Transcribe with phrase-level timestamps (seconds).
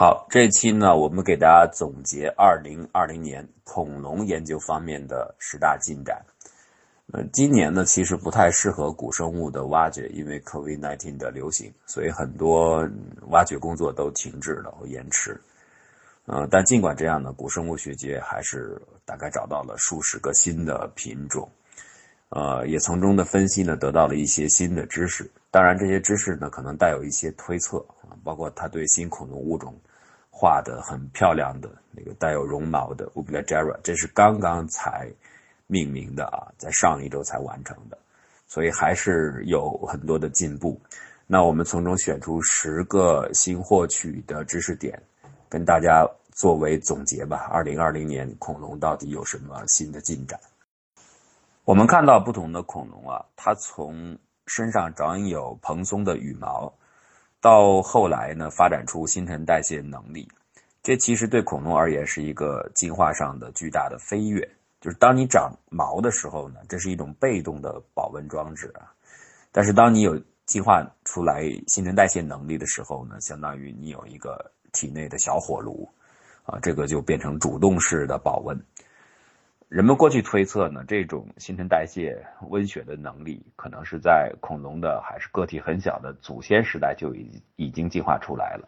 [0.00, 6.24] 好，这期呢，我们给大家总结二零二零年恐龙研究方面的十大进展。
[7.12, 12.88] 呃，今年呢，其实不太适合古生物的挖掘，因为 COVID-19 的流行，所以很多
[13.30, 15.36] 挖掘工作都停滞了或延迟。
[16.26, 21.50] 呃，但尽管这样呢，古生物学界还是大概找到了数十个新的品种，
[22.28, 25.28] 呃，也从中的分析呢，得到了一些新的知识。
[25.50, 29.74] 当然，这些知识呢，可能带有一些推测啊，包括他对新恐龙物种
[30.38, 35.10] 画的很漂亮的那个带有绒毛的 u b l a g e r a 这是刚刚才。
[35.70, 37.98] 命名的啊，在上一周才完成的，
[38.46, 40.80] 所以还是有很多的进步。
[41.26, 44.98] 那我们从中选出十个新获取的知识点，
[45.46, 47.50] 跟大家作为总结吧。
[47.52, 50.40] 二零二零年恐龙到底有什么新的进展？
[51.66, 56.72] 我们看到不同的恐龙啊，它从身上长有蓬松的羽毛，
[57.40, 60.28] 到后来呢发展出新陈代谢能力，
[60.82, 64.48] 这其实对恐龙而言是一个进化上的巨大的飞跃。
[64.80, 68.92] 就是当你长毛的时候呢，这是一种被动的保温装置啊。
[69.50, 75.88] 但是当你有进化出来新陈代谢能力的时候呢，相当于你有一个体内的小火炉
[76.44, 78.56] 啊，这个就变成主动式的保温。
[79.68, 88.66] 人们过去推测呢，这种新陈代谢温血的能力，可能是在恐龙的还是个体很小的祖先时代就已已经进化出来了。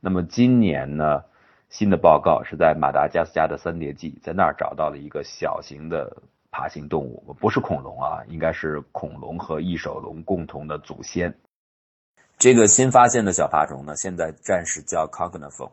[0.00, 1.22] 那么今年呢？
[1.68, 6.16] 新的报告是在马达加斯加的三叠纪，在那儿找到了一个小型的
[6.52, 11.34] 爬行动物，不是恐龙啊，应该是恐龙和翼手龙共同的祖先。
[12.38, 15.72] 这个新发现的小爬虫呢，现在暂时叫 Cognaphone。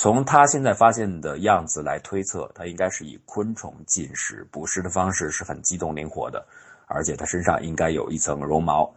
[0.00, 6.46] 从它现在发现的样子来推测，它应该是以昆虫进食、捕食的方式是很机动灵活的，
[6.86, 8.88] 而且它身上应该有一层绒毛。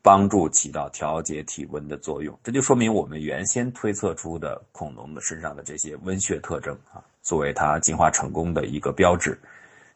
[0.00, 9.36] 帮助起到调节体温的作用，这就说明我们原先推测出的恐龙的身上的这些温血特征啊，作为它进化成功的一个标志，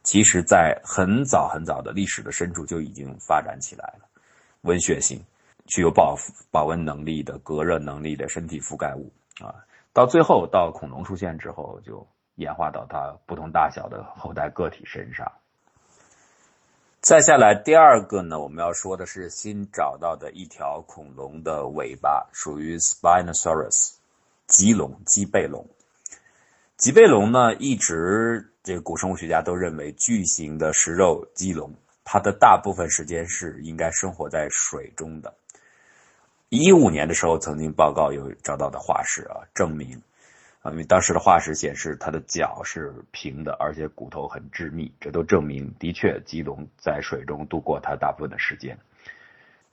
[0.02, 4.08] 其实在很早很早的历史的深处就已经发展起来了。
[4.62, 5.22] 温血性、
[5.66, 6.18] 具有保
[6.50, 9.08] 保温能力的、隔热能力的身体覆盖物
[9.40, 9.54] 啊，
[9.92, 15.30] 到最后到恐龙出现之后，就演化到它不同大小的后代个体身上。
[17.00, 23.94] 再下来，第二个呢，我们要说的是新找到的一条恐龙的尾巴，属于 Spinosaurus，
[24.46, 25.66] 棘龙、棘背龙。
[26.76, 31.74] 棘背龙呢，一直这个古生物学家都认为巨型的食肉棘龙，
[32.04, 35.34] 它的大部分时间是应该生活在水中的。
[36.54, 40.02] 一五年的时候，曾经报告有找到的化石啊，证明。
[40.60, 48.78] 啊，因为当时的化石显示它的脚是平的，而且骨头很致密，这都证明的确棘龙在水中度过它大部分的时间。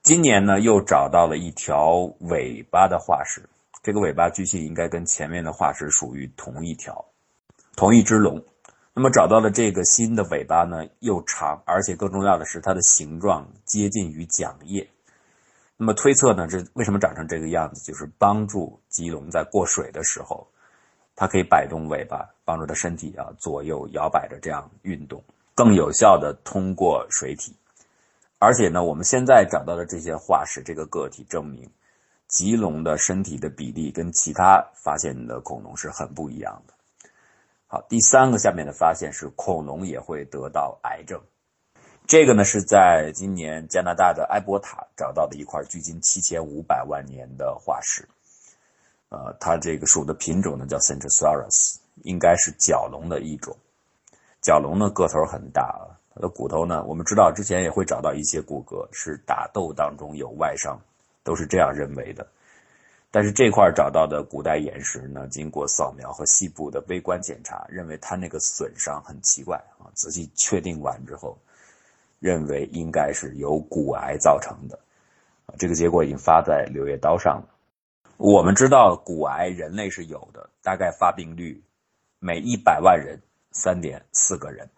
[0.04, 3.42] 今年呢，又找到了一条尾巴的化石，
[3.84, 7.04] 这个尾巴据信应该跟前面的化石属于同一条、
[7.76, 8.42] 同一只龙。
[8.94, 14.90] 那么找到了这个新的尾巴呢，又长，而且更重要的是它的形状接近于桨叶。
[15.82, 17.82] 那么推测呢，这为什么长成这个样子？
[17.90, 20.46] 就是帮助棘龙在过水的时候。
[21.16, 25.24] 它可以摆动尾巴，帮助它身体啊左右摇摆着这样运动，
[25.56, 27.56] 更有效的通过水体。
[28.40, 31.70] 而且呢，我们现在找到的这些化石，这个个体证明，
[32.28, 36.74] 棘龙的身体的比例跟其他发现的恐龙是很不一样的。
[37.68, 41.22] 好，第三个下面的发现是恐龙也会得到癌症。
[42.10, 48.04] 这个呢是在今年加拿大的埃博塔找到的一块距今七千五百万年的化石。
[49.10, 53.56] 呃，它这个属的品种呢叫 Centrosaurus，应该是角龙的一种。
[54.42, 60.82] 角龙呢个头很大啊，它的骨头呢，我们知道之前也会找到一些骨骼是打斗当中有外伤，
[61.24, 62.26] 都是这样认为的。
[63.12, 69.94] 但是这块找到的古代岩石呢，经过扫描和细部的微观检查，认为它那个损伤很奇怪啊。
[69.94, 71.38] 仔细确定完之后，
[72.20, 74.80] 认为应该是由骨癌造成的。
[75.58, 77.48] 这个结果已经发在《柳叶刀》上了。
[78.18, 81.64] 我们知道骨癌人类是有的，大概发病率
[82.20, 83.20] 每一百万人
[83.52, 84.70] 三点四个人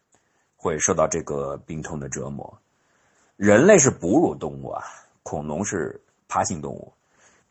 [0.56, 2.62] 会受到这个病痛的折磨。
[3.36, 4.84] 人类是哺乳动物啊，
[5.24, 6.94] 恐龙是爬行动物，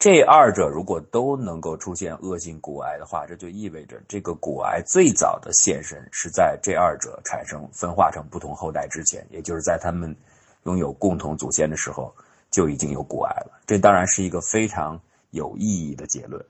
[0.00, 10.17] 这二者如果都能够出现恶性骨癌的话，这就意味着这个骨癌最早的现身是在这二者产生分化成不同后代之前，也就是在他们
[10.64, 12.12] 拥有共同祖先的时候
[12.50, 13.61] 就已经有骨癌了。
[13.67, 15.00] 这当然是一个非常。
[15.32, 16.44] 有意义的结论，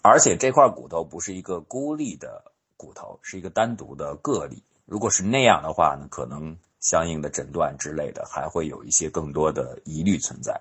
[0.00, 2.44] 而且这块骨头不是一个孤立的
[2.76, 4.62] 骨头，是一个单独的个例。
[4.86, 10.60] 如果是那样的话呢，可能相应的诊断之类的还会有一些更多的疑虑存在。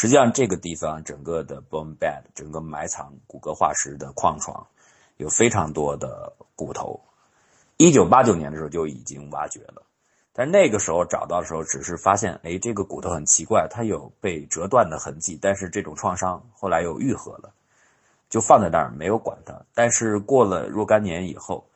[0.00, 4.64] 实际上，这个地方整个的 bone bed，整个埋藏骨骼化石的矿床，
[5.16, 7.00] 有非常多的骨头。
[7.78, 9.82] 一九八九年的时候就已经挖掘了，
[10.32, 17.52] 但那个时候找到的时候，只是发现，哎，这个骨头很奇怪，它有被折断的痕迹，但是这种创伤后来又愈合了，
[18.30, 19.62] 就放在那儿没有管它。
[19.74, 21.67] 但是过了若干年以后。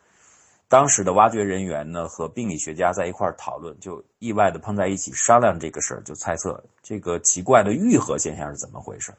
[0.72, 9.12] 当时的挖掘人员呢和病理学家在一块讨论，就意外的碰在一起商量这个事儿，就猜测这个奇怪的愈合现象是怎么回事。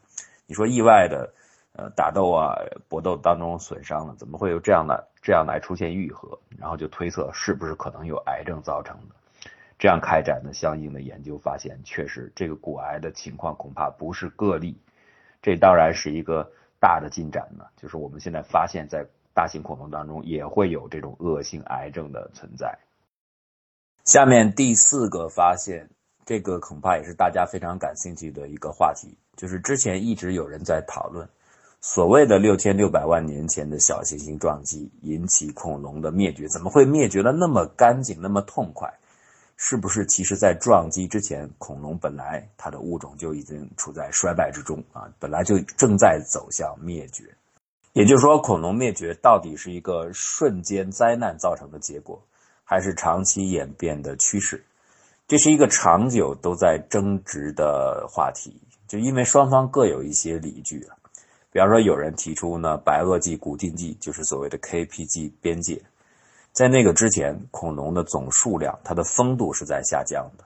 [0.47, 1.31] 你说意外的，
[1.73, 2.55] 呃，打斗啊
[2.89, 6.35] 搏斗当中损伤了，怎么会有这样的这样来出现愈合？
[6.57, 9.13] 然后就推测是不是可能有癌症造成的？
[9.77, 14.75] 这样开展的相应的研究发现，确实这个骨癌的情况恐怕不是个例。
[15.39, 22.77] 这当然是一个大的进展呢，就是我们现在发现，在大型恐龙当中也会有这种恶性癌症的存在。
[24.05, 25.89] 下面第四个发现，
[26.25, 31.27] 这个恐怕也是大家非常感兴趣的一个话题，就是之前一直有人在讨论，
[31.81, 38.93] 所谓的六千六百万年前的小行星撞击引起恐龙的灭绝，怎么会灭绝的那么干净、那么痛快？
[39.55, 47.23] 是不是其实在撞击之前，恐龙本来它的物种就已经处在衰败之中啊，本来就正在走向灭绝？
[47.93, 52.19] 也就是说，恐龙灭绝到底是一个瞬间灾难造成的结果，
[52.63, 54.65] 还是长期演变的趋势？
[55.27, 58.59] 这是一个长久都在争执的话题。
[58.87, 60.97] 就因为双方各有一些理据啊，
[61.51, 65.81] 比方说有人提出呢，白垩纪古近纪就是所谓的 KPG 边界，
[66.51, 70.43] 在那个之前，恐龙的总数量它的丰度是在下降的。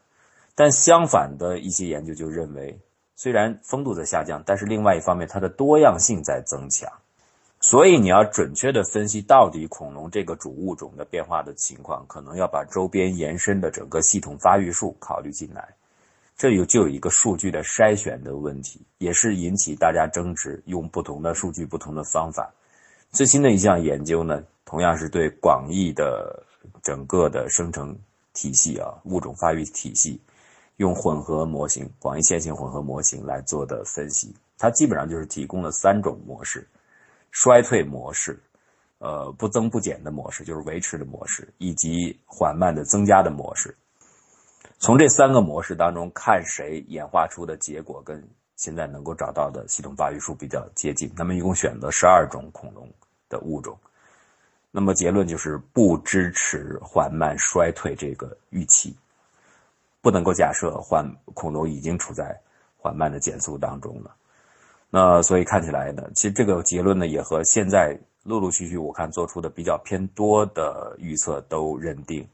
[0.53, 2.77] 但相反的一些研究就认为，
[3.15, 6.91] 虽然丰度在下降，但是另外一方面，它的多样性在增强。
[7.59, 15.67] 所以你要准确的分析到底恐龙这个主物种的变化的情况，可能要把周边延伸的整个系统发育树考虑进来。
[16.37, 22.47] 这里就有一个数据的筛选的问题，也是引起大家争执，用不同的数据、不同的方法。
[23.11, 26.43] 最新的一项研究呢，同样是对广义的
[26.83, 27.97] 整个的生成
[28.33, 30.21] 体系啊物种发育体系，
[30.75, 34.31] 用混合模型、广义线性混合模型来做的分析。
[34.59, 36.67] 它基本上就是提供了三种模式。
[37.31, 38.41] 衰退模式，
[38.99, 43.75] 呃，不增不减的模式，就是维持的模式，以及缓慢的增加的模式。
[44.79, 48.23] 从这三个模式当中看，谁演化出的结果跟
[48.55, 51.11] 现在能够找到的系统发育数比较接近。
[51.15, 52.87] 那么一共选择十二种恐龙
[53.29, 53.77] 的物种，
[54.71, 58.95] 那么结论就是不支持缓慢衰退这个预期，
[60.01, 61.03] 不能够假设缓
[61.33, 62.39] 恐龙已经处在
[62.77, 64.15] 缓慢的减速当中了。
[64.89, 72.27] 那所以看起来呢，其实这个结论呢，也和现在陆陆续续我看做出的比较偏多的预测都认定，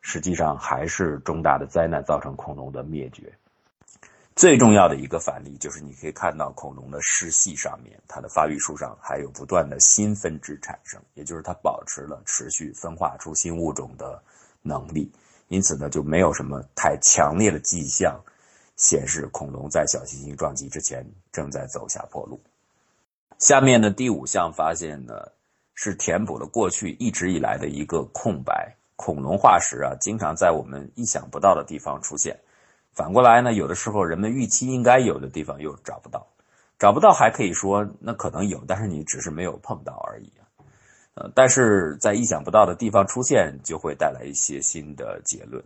[0.00, 3.32] 实际上还是重大的灾难造成恐龙的灭绝。
[4.34, 14.20] 最重要的一个反例就是你可以看到恐龙的世系上面，它的发育树上还有不断的新分支产生，也就是它保持了持续分化出新物种的
[14.62, 15.08] 能力。
[15.46, 18.20] 因此呢，就没有什么太强烈的迹象。
[18.76, 22.40] 显示恐龙在小行星撞击之前正在走下坡路。
[23.38, 25.14] 下面的第五项发现呢，
[25.74, 28.74] 是填补了过去一直以来的一个空白。
[28.96, 32.38] 恐龙化石啊，经常在我们意想不到的地方出现。
[32.92, 36.24] 反过来呢，有的时候人们预期应该有的地方又找不到。
[36.78, 40.46] 找不到还可以说那可能有，但是你只是没有碰到而已啊。
[41.14, 45.62] 呃，但是在意想不到的地方出现，就会带来一些新的结论。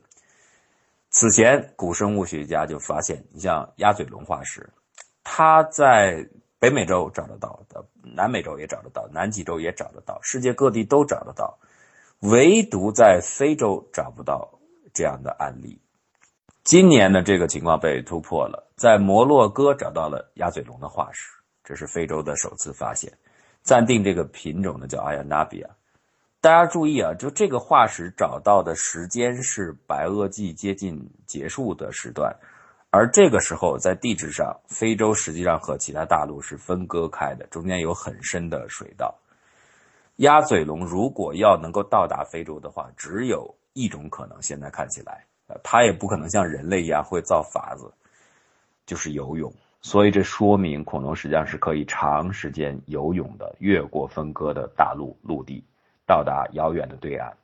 [1.10, 4.68] 此前，古生物学家就发现，你像鸭嘴龙化石，
[5.24, 11.58] 它在北美洲找得到的，南美洲也找得到，南极洲也找得到，世界各地都找得到，
[12.20, 14.48] 唯独在非洲找不到
[14.92, 15.80] 这样的案例。
[16.62, 21.30] 今年呢，这个情况被突破了，在摩洛哥找到了鸭嘴龙的化石，
[21.64, 23.10] 这是非洲的首次发现，
[23.62, 25.70] 暂定这个品种呢叫阿亚纳比亚。
[26.40, 32.36] 大家注意啊，就这个化石找到的时间是白垩纪接近结束的时段，
[32.90, 39.12] 而这个时候在地质上，非洲实际上和其他大陆是分割开的，中间有很深的水道。
[40.16, 45.24] 鸭嘴龙如果要能够到达非洲的话，只有一种可能，现在看起来，
[45.64, 47.92] 它也不可能像人类一样会造筏子，
[48.86, 49.52] 就是游泳。
[49.80, 55.64] 所以这说明恐龙实际上是可以长时间游泳的，越过分割的大陆陆地。
[56.08, 57.36] 到达遥远的对岸。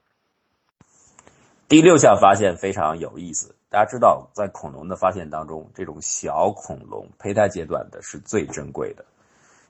[1.69, 3.55] 第六项发现非常有意思。
[3.69, 9.05] 大家知道，在恐龙的发现当中，这种小恐龙胚胎阶段的是最珍贵的，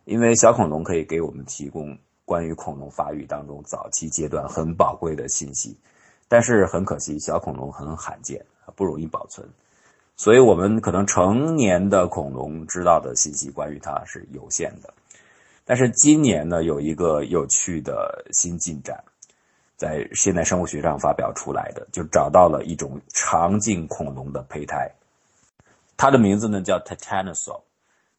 [0.04, 5.76] 因为小恐龙可以给我们提供关于恐龙发育当中早期阶段很宝贵的信息。
[6.28, 8.44] 但是很可惜，小恐龙很罕见，
[8.76, 9.48] 不容易保存。
[10.16, 14.94] 所以我们可能成年的恐龙知道的信息关于它是有限的。
[15.64, 19.02] 但是今年呢，有一个有趣的新进展，
[19.76, 24.92] 在现代生物学上发表出来的，就找到了一种长颈恐龙的胚胎，
[25.96, 27.62] 它的名字呢叫 Titanosaur。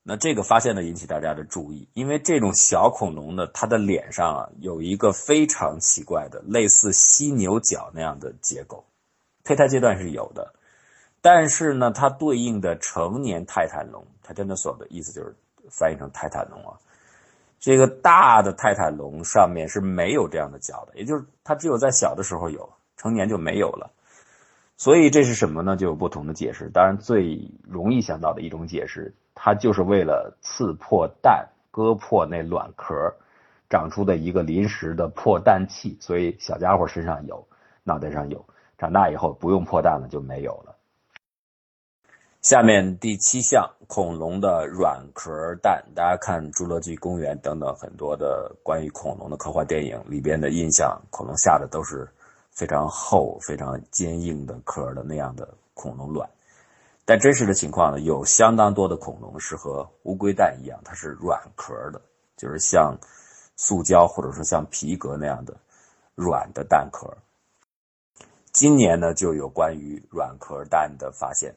[0.07, 8.85] 那这个发现呢引起大家的注意，因为这种小恐龙呢，它的脸上啊有一个非常奇怪的类似犀牛角那样的结构，
[9.43, 10.53] 胚胎阶段是有的，
[11.21, 15.35] 但是呢，它对应的成年泰坦龙 （Titanosaur） 的意思就是
[15.71, 16.77] 翻译成泰坦龙啊，
[17.65, 23.89] 这个大的泰坦龙上面是没有这样的角的，也就是它只有在小的时候有，成年就没有了。
[24.77, 25.75] 所以这是什么呢？
[25.75, 26.69] 就有不同的解释。
[26.69, 29.15] 当然，最容易想到的一种解释。
[29.33, 32.93] 它就是为了刺破蛋、割破那卵壳，
[33.67, 37.47] 长出的一个临时的破蛋器，所以小家伙身上有，
[37.83, 38.45] 脑袋上有，
[38.77, 40.74] 长大以后不用破蛋了就没有了。
[42.45, 45.31] 下面第七项，恐龙的软壳
[45.63, 52.07] 蛋，大家看《侏罗纪公园》等等很多的关于恐龙的科幻电影里边的印象，恐龙下的都是
[52.51, 56.29] 非常厚、非常坚硬的壳的那样的恐龙卵。
[57.03, 61.99] 但真实的情况呢，有相当多的恐龙是和乌龟蛋一样，它是软壳的，
[62.37, 62.95] 就是像
[63.55, 65.57] 塑胶或者说像皮革那样的
[66.13, 67.11] 软的蛋壳。
[68.51, 71.55] 今年呢，就有关于软壳蛋的发现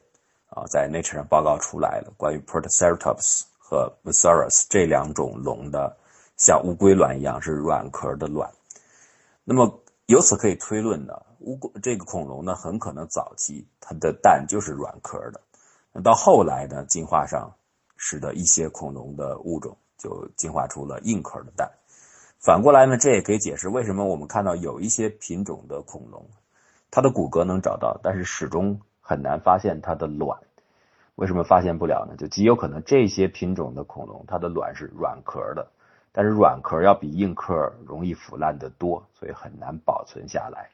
[0.49, 5.95] 啊，在 Nature 上报告出来了，关于 Protoceratops 和 m s a u r u s 这两种龙的
[6.37, 8.51] 像乌龟卵一样是软壳的卵。
[9.43, 11.13] 那么由此可以推论呢。
[11.41, 15.39] 乌龟这个恐龙呢，很可能早期它的蛋就是软壳的，
[15.93, 17.55] 那到后来呢，进化上
[17.95, 21.71] 使得一些恐龙的物种就进化出了硬壳的蛋。
[22.39, 26.27] 反过来呢，这也可以解释为什么我们看到有一些品种的恐龙，
[26.91, 30.39] 它的骨骼能找到，但是始终很难发现它的卵。
[31.15, 32.15] 为什么发现不了呢？
[32.15, 35.67] 就极有可能这些品种的恐龙它的卵是软壳的，
[36.11, 37.51] 但是软壳要比硬壳
[37.87, 40.69] 容易腐烂得多，所以很难保存下来。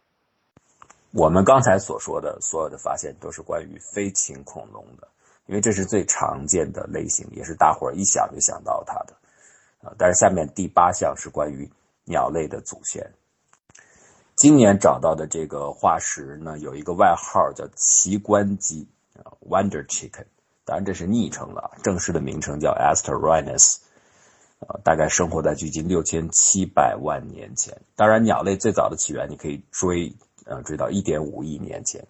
[1.13, 5.08] 我们刚才所说的所有的发现都是关于飞禽恐龙的，
[5.46, 9.13] 因为这是最常见的类型，也是大伙儿一想就想到它的。
[9.82, 11.72] 啊，但是下面第八项是关于
[12.04, 13.10] 鸟类的祖先。
[14.36, 18.88] 今年找到的这个化石呢，有一个外号叫奇观鸡
[19.24, 20.25] 啊，Wonder Chicken，
[20.63, 23.77] 当然这是昵称了，正式的名称叫 asteronus
[24.60, 27.82] 啊，大概生活在距今六千七百万年前。
[27.96, 30.15] 当然，鸟类最早的起源你可以追。
[30.48, 32.06] 呃，追到一点五亿年前，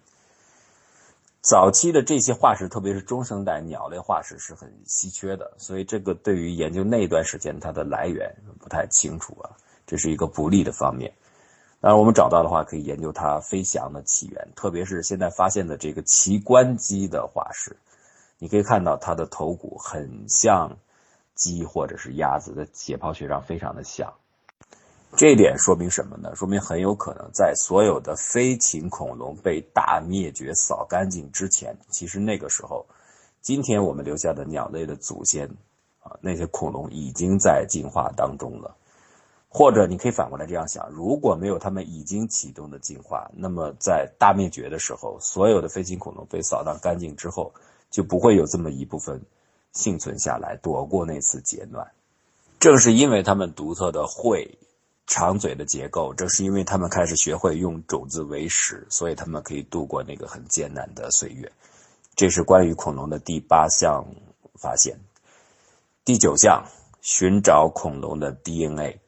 [1.40, 8.30] 早期的这些化石，特别是中生代鸟类化石是很稀缺的，所以这个对于研究那一段时间它的来源
[8.60, 9.56] 不太清楚啊，
[9.86, 11.10] 这是一个不利的方面。
[11.80, 17.76] 当然，我们找到的话，可以研究它飞翔的起源，特别是现在发现的这个奇冠鸡的化石，
[18.38, 20.78] 你可以看到它的头骨很像
[21.34, 24.12] 鸡或者是鸭子的解剖学上非常的像。
[25.16, 26.34] 这点说明什么呢？
[26.34, 32.84] 说明很有可能在所有的飞禽恐龙被大灭绝扫干净之前，其实那个时候，
[33.40, 35.46] 今天我们留下的鸟类的祖先，
[36.00, 38.76] 啊，那些恐龙已经在进化当中了。
[39.56, 47.54] 或者你可以反过来这样想：如果没有它们已经启动的进化，那么在大灭绝的时候，所有的飞行恐龙被扫荡干净之后，
[47.90, 49.18] 就不会有这么一部分
[49.72, 51.90] 幸存下来，躲过那次劫难。
[52.60, 54.58] 正是因为它们独特的喙。
[55.08, 61.52] 长嘴的结构，正是因为他们开始学会用种子为食，所以他们可以度过那个很艰难的岁月。
[62.16, 64.04] 这是关于恐龙的第八项
[64.60, 64.98] 发现。
[66.04, 66.64] 第九项，
[67.00, 68.98] 寻找恐龙的 DNA。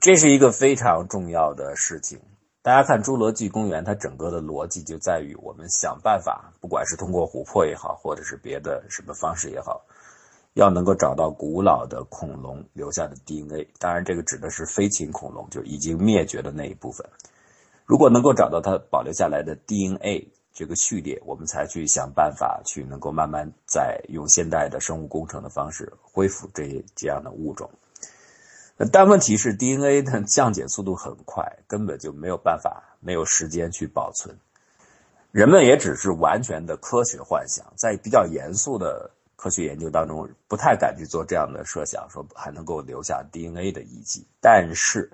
[0.00, 2.18] 这是一个非常重要的事情。
[2.62, 9.84] 大家看《侏罗纪公园》，它整个的逻辑就在于我们想办法，不管是通过琥珀也好，或者是别的什么方式也好。
[10.54, 17.06] 要能够找到古老的恐龙留下的 DNA，当然这个指的是飞禽恐龙，就已经灭绝的那一部分。
[17.86, 27.70] 如果能够找到它保留下来的 DNA 这个序列，我们才去想办法去能够慢慢再用现代的生物工程的方式恢复这这样的物种。
[28.90, 34.34] 但问题是 DNA 的降解速度很快，根本就没有办法，没有时间去保存。
[35.30, 39.10] 人们也只是完全的科学幻想，在比较严肃的。
[39.34, 45.10] 科学研究当中不太敢去做这样的设想，说还能够留下 DNA 的遗迹，但是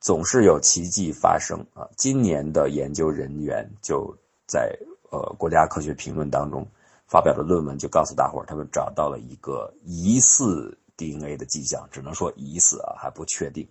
[0.00, 1.86] 总是有奇迹发生啊！
[1.96, 4.12] 今年的研究人员就
[4.44, 4.76] 在
[5.12, 6.66] 呃国家科学评论当中
[7.06, 13.66] 发表的论文，就告诉大伙儿，他们找到了一个疑似 DNA 的迹象，只能说疑似啊，还不确定，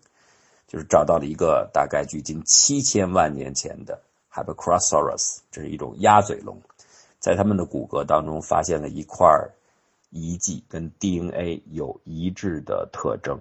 [0.68, 5.18] 就是找到了一个大概距今七千万年前的 h y p e r c r o s s a u r u
[5.18, 6.62] s 这是一种鸭嘴龙。
[7.20, 9.28] 在他们的骨骼当中发现了一块
[10.10, 13.40] 遗迹，跟 DNA 有一致的特征。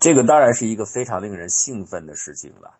[0.00, 2.78] 这个当然是一个非常令人兴奋的事情了。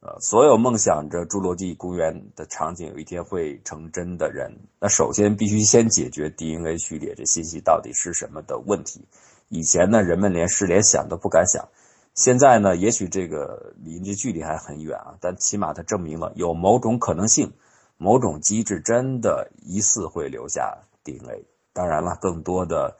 [0.00, 9.04] 呃，所有梦想着侏罗纪公园的场景有一天会成真的人，那首先必须先解决 DNA 序列这信息到底是什么的问题。
[9.48, 11.68] 以前呢，人们连是连想都不敢想，
[12.14, 17.52] 现在呢，也许这个离这距离还很远啊，但起码它证明了有某种可能性，
[17.96, 21.44] 某种机制真的疑似会留下 DNA。
[21.72, 22.96] 当然了，更多的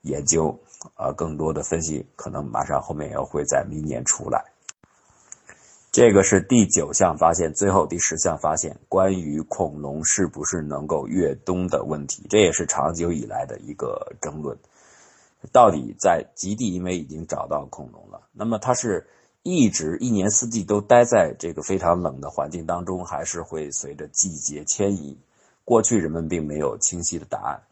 [0.00, 0.58] 研究
[0.94, 4.44] 啊，更多的分析，可能马上后面也会在明年出来。
[5.92, 14.58] 这个是第九项发现，最后第十项发现，关于恐龙是不是能够越冬的问题，这也是长久以来的一个争论。
[15.50, 19.06] 到底在极地，因为已经找到恐龙了，那么它是
[19.42, 25.18] 一直一年四季都待在这个非常冷的环境当中，还是会随着季节迁移？
[25.64, 27.62] 过去人们并没有清晰的答案。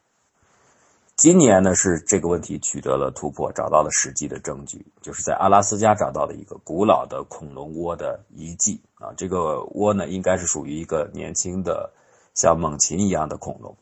[1.17, 9.13] 今年呢，是这个问题取得了突破，找到了实际的证据，就是在阿拉斯加找到了一个古老的恐龙窝的遗迹啊。
[9.17, 11.93] 这个窝呢，应该是属于一个年轻的
[12.35, 13.77] 像猛禽一样的恐龙。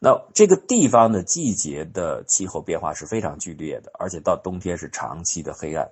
[0.00, 5.90] 那这个地方的季节的气候变化是非常剧烈的，而且到冬天是长期的黑暗。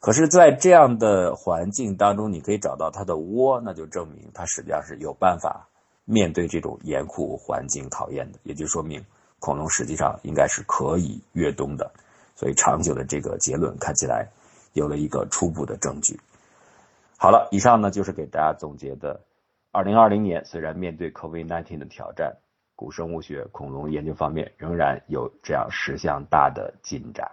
[0.00, 5.68] 可是，在这样的环境当中，你可以找到它的窝，那就证明它实际上是有办法
[6.04, 9.04] 面对这种严酷环境考验的，也就说明。
[9.40, 11.90] 恐龙实际上应该是可以越冬的，
[12.36, 14.28] 所以长久的这个结论看起来
[14.72, 16.18] 有了一个初步的证据。
[17.16, 19.20] 好了，以上呢就是给大家总结的。
[19.72, 22.36] 二零二零年虽然面对 COVID-19 的挑战，
[22.78, 27.28] 古生物学、恐龙研究方面仍然有这样十项大的进展。